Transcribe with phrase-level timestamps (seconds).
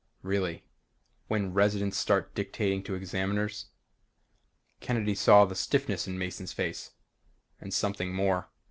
[0.23, 0.63] Really.
[1.27, 3.67] When residents start dictating to Examiners
[4.79, 6.89] Kennedy saw the stiffness in Mason's face.
[7.59, 8.49] And something more.